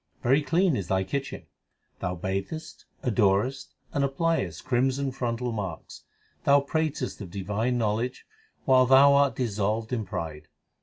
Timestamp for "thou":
1.99-2.15, 6.43-6.61, 8.87-9.13